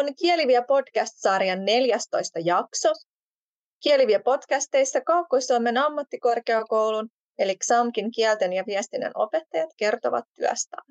on 0.00 0.14
Kieliviä 0.14 0.62
podcast-sarjan 0.62 1.64
14 1.64 2.38
jakso. 2.44 2.88
Kieliviä 3.82 4.20
podcasteissa 4.20 5.00
Kaakkois-Suomen 5.00 5.78
ammattikorkeakoulun 5.78 7.08
eli 7.38 7.56
XAMKin 7.56 8.10
kielten 8.10 8.52
ja 8.52 8.64
viestinnän 8.66 9.12
opettajat 9.14 9.70
kertovat 9.76 10.24
työstään. 10.34 10.84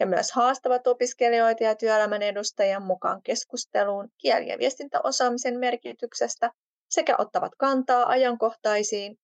He 0.00 0.04
myös 0.04 0.32
haastavat 0.32 0.86
opiskelijoita 0.86 1.64
ja 1.64 1.74
työelämän 1.74 2.22
edustajia 2.22 2.80
mukaan 2.80 3.22
keskusteluun 3.22 4.08
kieli- 4.18 4.48
ja 4.48 4.58
viestintäosaamisen 4.58 5.58
merkityksestä 5.58 6.50
sekä 6.90 7.14
ottavat 7.18 7.52
kantaa 7.58 8.08
ajankohtaisiin 8.08 9.18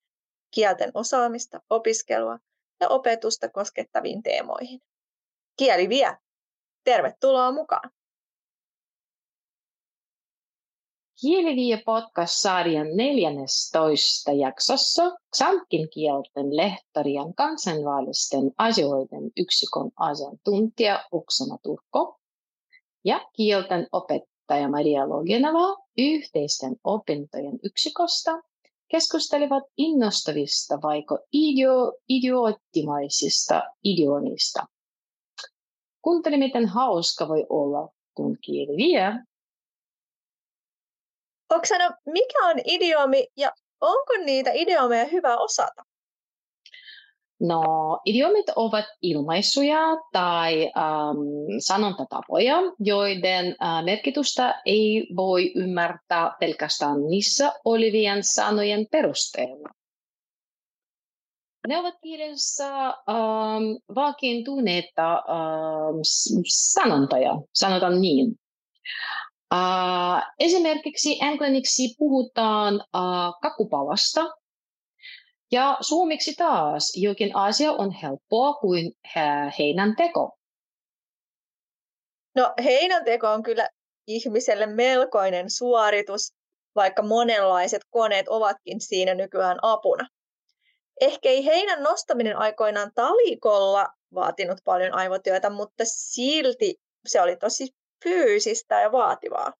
kielten 0.55 0.91
osaamista, 0.95 1.61
opiskelua 1.71 2.39
ja 2.81 2.89
opetusta 2.89 3.49
koskettaviin 3.49 4.23
teemoihin. 4.23 4.81
Kieli 5.57 5.89
vie! 5.89 6.17
Tervetuloa 6.85 7.53
mukaan! 7.53 7.98
Kielivie 11.21 11.83
podcast-sarjan 11.87 12.87
14 12.97 14.33
jaksossa 14.33 15.17
Xamkin 15.37 15.89
kielten 15.91 16.57
lehtorien 16.57 17.35
kansainvälisten 17.35 18.51
asioiden 18.59 19.31
yksikön 19.37 19.91
asiantuntija 19.97 21.05
Uksana 21.13 21.59
Turko 21.63 22.21
ja 23.05 23.27
kielten 23.33 23.87
opettaja 23.93 24.69
Maria 24.69 25.09
Logenova 25.09 25.77
yhteisten 25.99 26.77
opintojen 26.85 27.59
yksikosta 27.63 28.43
keskustelivat 28.89 29.65
innostavista 29.77 30.79
vaiko 30.83 31.19
idio, 31.33 31.93
idioottimaisista 32.09 33.63
idiomista. 33.85 34.67
Kuuntele, 36.03 36.37
miten 36.37 36.67
hauska 36.67 37.29
voi 37.29 37.47
olla, 37.49 37.89
kun 38.15 38.37
kieli 38.41 38.77
vie. 38.77 39.28
Oksana, 41.51 41.91
mikä 42.07 42.47
on 42.47 42.57
idiomi 42.65 43.27
ja 43.37 43.53
onko 43.81 44.13
niitä 44.25 44.51
idiomeja 44.55 45.05
hyvä 45.05 45.37
osata? 45.37 45.83
No, 47.41 47.63
idiomit 48.05 48.47
ovat 48.57 48.85
ilmaisuja 49.03 49.81
tai 50.13 50.63
ähm, 50.65 51.19
sanontatapoja, 51.59 52.57
joiden 52.79 53.47
äh, 53.63 53.85
merkitystä 53.85 54.63
ei 54.67 55.09
voi 55.17 55.53
ymmärtää 55.55 56.37
pelkästään 56.41 57.07
niissä 57.09 57.53
olevien 57.65 58.25
sanojen 58.25 58.87
perusteella. 58.91 59.69
Ne 61.69 61.79
ovat 61.79 61.95
kielessä 62.03 62.87
ähm, 62.87 63.95
vakiintuneita 63.95 65.13
ähm, 65.13 65.99
sanontoja, 66.49 67.33
sanotaan 67.55 68.01
niin. 68.01 68.35
Äh, 69.55 70.23
esimerkiksi 70.39 71.19
englanniksi 71.23 71.95
puhutaan 71.99 72.75
äh, 72.75 73.33
kakupalasta, 73.43 74.25
ja 75.53 75.79
suomeksi 75.81 76.35
taas 76.35 76.93
jokin 76.97 77.37
asia 77.37 77.73
on 77.73 77.91
helppoa 77.91 78.55
kuin 78.55 78.93
heinän 79.59 79.97
teko. 79.97 80.39
No 82.35 82.55
heinän 82.65 83.05
teko 83.05 83.29
on 83.29 83.43
kyllä 83.43 83.69
ihmiselle 84.07 84.67
melkoinen 84.67 85.51
suoritus, 85.51 86.33
vaikka 86.75 87.03
monenlaiset 87.03 87.83
koneet 87.91 88.27
ovatkin 88.29 88.81
siinä 88.81 89.15
nykyään 89.15 89.59
apuna. 89.63 90.09
Ehkä 91.01 91.29
ei 91.29 91.45
heinän 91.45 91.83
nostaminen 91.83 92.37
aikoinaan 92.37 92.91
talikolla 92.95 93.89
vaatinut 94.15 94.59
paljon 94.65 94.95
aivotyötä, 94.95 95.51
mutta 95.51 95.85
silti 95.87 96.75
se 97.07 97.21
oli 97.21 97.37
tosi 97.37 97.69
fyysistä 98.05 98.81
ja 98.81 98.93
vaativaa. 98.93 99.53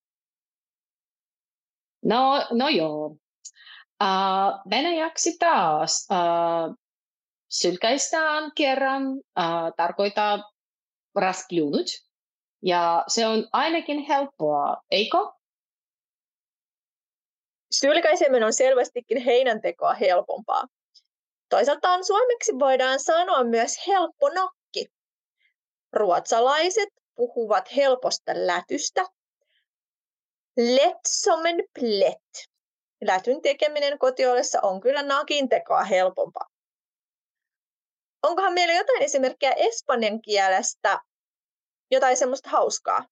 No, 2.05 2.47
no 2.51 2.69
joo. 2.69 3.07
Uh, 4.03 4.71
venäjäksi 4.71 5.39
taas 5.39 6.09
uh, 6.11 6.77
sylkäistään 7.49 8.53
kerran 8.55 9.03
uh, 9.13 9.75
tarkoittaa 9.77 10.53
raskliunut. 11.15 11.87
Ja 12.63 13.05
se 13.09 13.27
on 13.27 13.49
ainakin 13.53 13.99
helppoa, 13.99 14.77
eikö? 14.91 15.19
Sylkäiseminen 17.71 18.45
on 18.45 18.53
selvästikin 18.53 19.23
heinäntekoa 19.23 19.95
helpompaa. 19.95 20.65
Toisaalta 21.49 22.03
suomeksi 22.03 22.53
voidaan 22.59 23.01
sanoa 23.01 23.45
myös 23.45 23.87
helppo 23.87 24.29
nokki. 24.29 24.87
Ruotsalaiset 25.93 26.89
puhuvat 27.19 27.77
helposta 27.77 28.33
lätystä. 28.35 29.05
Lätt 30.57 31.01
som 31.07 31.47
en 31.47 31.57
plätt. 31.79 32.49
Lätyn 33.05 33.43
tekeminen 33.43 33.99
kotiolessa 33.99 34.59
on 34.63 34.81
kyllä 34.81 35.03
nakin 35.03 35.49
tekoa 35.49 35.85
helpompaa. 35.85 36.47
Onkohan 38.23 38.53
meillä 38.53 38.75
jotain 38.75 39.03
esimerkkejä 39.03 39.53
espanjan 39.53 40.23
kielestä, 40.23 41.01
jotain 41.91 42.17
semmoista 42.17 42.51
hauskaa? 42.51 43.07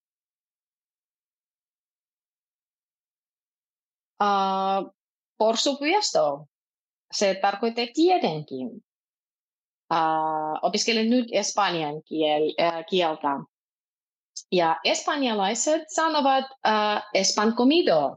Uh, 4.22 4.94
por 5.38 5.56
supuesto. 5.56 6.46
Se 7.12 7.34
tarkoittaa 7.34 7.84
tietenkin. 7.94 8.66
Uh, 9.92 10.58
opiskelen 10.62 11.10
nyt 11.10 11.26
espanjan 11.32 12.02
kiel, 12.02 12.42
uh, 12.42 12.84
kieltä. 12.90 13.28
Ja 14.52 14.76
espanjalaiset 14.84 15.82
sanovat 15.88 16.44
uh, 16.44 17.02
espan 17.14 17.54
comido. 17.56 18.16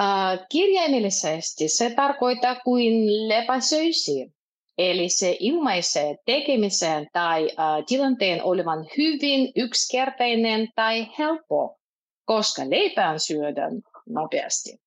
Uh, 0.00 0.46
kirjaimellisesti 0.50 1.68
se 1.68 1.90
tarkoittaa 1.90 2.60
kuin 2.64 3.28
lepäsöisi. 3.28 4.32
Eli 4.78 5.08
se 5.08 5.36
ilmaisee 5.40 6.16
tekemisen 6.26 7.06
tai 7.12 7.44
uh, 7.44 7.84
tilanteen 7.86 8.44
olevan 8.44 8.86
hyvin 8.98 9.52
yksinkertainen 9.56 10.68
tai 10.74 11.06
helppo, 11.18 11.78
koska 12.24 12.62
leipään 12.70 13.20
syödään 13.20 13.72
nopeasti. 14.08 14.78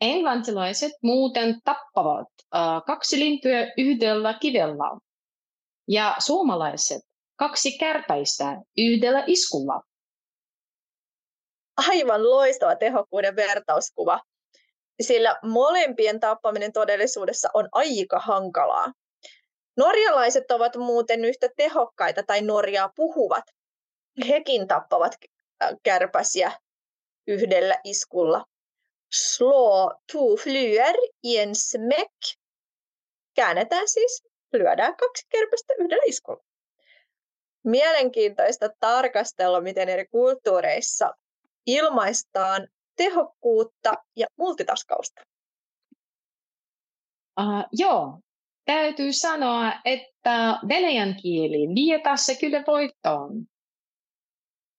Englantilaiset 0.00 0.92
muuten 1.02 1.60
tappavat 1.64 2.28
uh, 2.28 2.84
kaksi 2.86 3.20
lintuja 3.20 3.72
yhdellä 3.78 4.34
kivellä 4.34 4.98
ja 5.88 6.16
suomalaiset 6.18 7.11
kaksi 7.42 7.78
kärpäistä 7.78 8.44
yhdellä 8.78 9.24
iskulla. 9.26 9.82
Aivan 11.88 12.30
loistava 12.30 12.76
tehokkuuden 12.76 13.36
vertauskuva, 13.36 14.20
sillä 15.00 15.38
molempien 15.42 16.20
tappaminen 16.20 16.72
todellisuudessa 16.72 17.48
on 17.54 17.68
aika 17.72 18.18
hankalaa. 18.18 18.92
Norjalaiset 19.76 20.50
ovat 20.50 20.76
muuten 20.76 21.24
yhtä 21.24 21.48
tehokkaita 21.56 22.22
tai 22.22 22.42
Norjaa 22.42 22.90
puhuvat. 22.96 23.44
Hekin 24.28 24.68
tappavat 24.68 25.12
kärpäsiä 25.82 26.52
yhdellä 27.26 27.80
iskulla 27.84 28.44
slå 29.12 29.90
två 30.12 30.36
flyer 30.36 30.94
i 31.22 31.38
en 31.38 31.54
smäck. 31.54 32.38
Käännetään 33.34 33.88
siis, 33.88 34.22
lyödään 34.52 34.96
kaksi 34.96 35.26
kärpästä 35.28 35.74
yhdellä 35.78 36.02
iskulla. 36.06 36.51
Mielenkiintoista 37.64 38.68
tarkastella, 38.80 39.60
miten 39.60 39.88
eri 39.88 40.06
kulttuureissa 40.06 41.10
ilmaistaan 41.66 42.68
tehokkuutta 42.96 43.92
ja 44.16 44.26
multitaskausta. 44.38 45.22
Uh, 47.40 47.64
joo, 47.72 48.20
täytyy 48.64 49.12
sanoa, 49.12 49.72
että 49.84 50.60
venäjän 50.68 51.16
kieli 51.22 51.74
vie 51.74 52.00
tässä 52.00 52.34
kyllä 52.34 52.64
voittoon. 52.66 53.46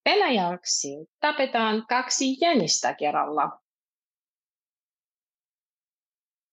Venäjäksi 0.09 0.89
tapetaan 1.19 1.86
kaksi 1.89 2.25
jänistä 2.41 2.94
kerralla. 2.94 3.59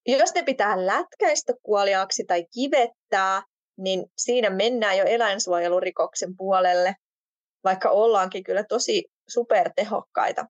Jos 0.07 0.33
ne 0.35 0.43
pitää 0.43 0.85
lätkäistä 0.85 1.53
kuoliaaksi 1.63 2.23
tai 2.27 2.45
kivettää, 2.53 3.43
niin 3.83 4.05
siinä 4.17 4.49
mennään 4.49 4.97
jo 4.97 5.05
eläinsuojelurikoksen 5.05 6.37
puolelle, 6.37 6.95
vaikka 7.63 7.89
ollaankin 7.89 8.43
kyllä 8.43 8.63
tosi 8.63 9.05
supertehokkaita. 9.29 10.45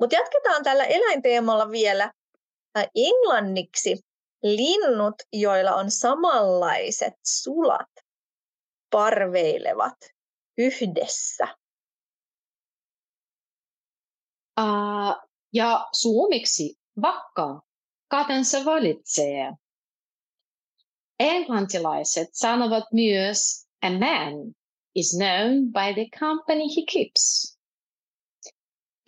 Mutta 0.00 0.16
jatketaan 0.16 0.64
tällä 0.64 0.84
eläinteemalla 0.84 1.70
vielä 1.70 2.12
englanniksi. 2.94 3.98
Linnut, 4.42 5.14
joilla 5.32 5.74
on 5.74 5.90
samanlaiset 5.90 7.14
sulat, 7.26 7.90
parveilevat 8.90 9.96
yhdessä. 10.58 11.48
Uh, 14.60 15.28
ja 15.52 15.88
suomeksi 15.92 16.74
vakka 17.02 17.60
katensa 18.08 18.64
valitsee 18.64 19.52
Englantilaiset 21.19 22.29
sanovat 22.33 22.83
myös 22.93 23.67
a 23.81 23.89
man 23.89 24.55
is 24.95 25.15
known 25.17 25.71
by 25.71 25.93
the 25.93 26.09
company 26.19 26.67
he 26.75 26.85
keeps. 26.85 27.57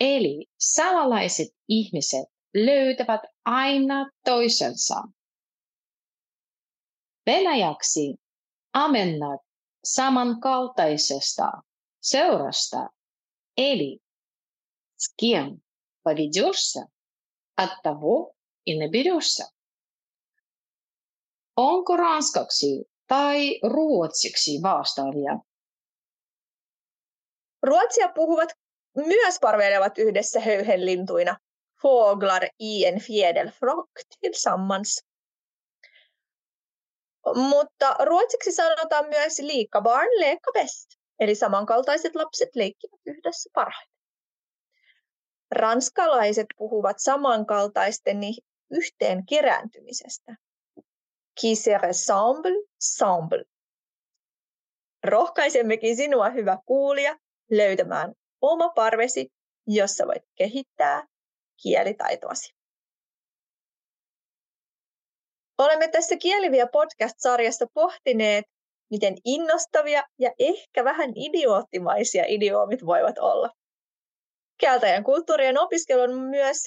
Eli 0.00 0.46
salalaiset 0.58 1.48
ihmiset 1.68 2.28
löytävät 2.54 3.20
aina 3.44 4.10
toisensa. 4.24 5.02
Venäjäksi 7.26 8.16
amennat 8.72 9.40
samankaltaisesta 9.84 11.62
seurasta, 12.00 12.90
eli 13.56 14.00
с 14.96 15.14
кем 15.16 15.62
поведешься, 16.02 16.86
от 17.56 17.82
того 17.82 18.34
и 18.66 18.78
наберешься. 18.78 19.44
Onko 21.57 21.97
ranskaksi 21.97 22.85
tai 23.07 23.59
ruotsiksi 23.63 24.51
vastaavia? 24.63 25.39
Ruotsia 27.63 28.09
puhuvat 28.15 28.49
myös 28.95 29.39
parveilevat 29.41 29.97
yhdessä 29.97 30.39
höyhenlintuina. 30.39 31.37
Fåglar 31.81 32.43
i 32.59 32.85
en 32.85 32.99
fjäderflock 32.99 33.91
tillsammans. 34.19 35.05
Mutta 37.35 37.95
ruotsiksi 38.05 38.51
sanotaan 38.51 39.09
myös 39.09 39.39
lika 39.39 39.81
barn 39.81 40.09
leka 40.19 40.51
bäst, 40.53 40.89
eli 41.19 41.35
samankaltaiset 41.35 42.15
lapset 42.15 42.49
leikkivät 42.55 42.99
yhdessä 43.05 43.49
parhaiten. 43.53 43.97
Ranskalaiset 45.51 46.45
puhuvat 46.57 46.95
samankaltaisten 46.99 48.17
yhteen 48.71 49.25
kerääntymisestä. 49.25 50.35
Qui 51.41 51.55
se 51.55 51.77
ressemble, 51.77 52.51
semble. 52.79 53.43
Rohkaisemmekin 55.03 55.95
sinua, 55.95 56.29
hyvä 56.29 56.57
kuulija, 56.65 57.15
löytämään 57.51 58.13
oma 58.41 58.69
parvesi, 58.69 59.29
jossa 59.67 60.07
voit 60.07 60.23
kehittää 60.35 61.07
kielitaitoasi. 61.63 62.53
Olemme 65.57 65.87
tässä 65.87 66.17
Kieliviä 66.17 66.67
podcast-sarjassa 66.67 67.65
pohtineet, 67.73 68.45
miten 68.91 69.15
innostavia 69.25 70.03
ja 70.19 70.31
ehkä 70.39 70.83
vähän 70.83 71.09
idioottimaisia 71.15 72.23
idioomit 72.27 72.85
voivat 72.85 73.17
olla. 73.17 73.49
Kieltäjän 74.57 75.03
kulttuurien 75.03 75.59
opiskelu 75.59 76.01
on 76.01 76.19
myös 76.19 76.57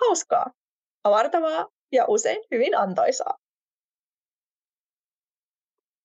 hauskaa, 0.00 0.46
avartavaa 1.04 1.66
ja 1.92 2.04
usein 2.08 2.44
hyvin 2.50 2.78
antoisaa. 2.78 3.38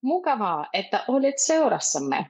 Mukavaa, 0.03 0.65
että 0.73 1.05
olit 1.07 1.35
seurassamme. 1.37 2.29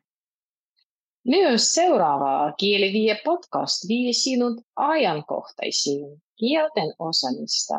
Myös 1.28 1.74
seuraava 1.76 2.52
Kielivie 2.52 3.22
podcast 3.26 3.88
vie 3.88 4.14
sinut 4.14 4.62
ajankohtaisiin 4.76 6.22
kielten 6.36 6.94
osaamista, 7.00 7.76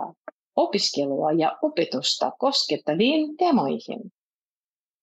opiskelua 0.57 1.33
ja 1.33 1.59
opetusta 1.63 2.33
koskettaviin 2.39 3.37
temoihin. 3.37 4.13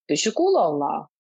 Pysy 0.08 0.32
kuulolla! 0.32 1.11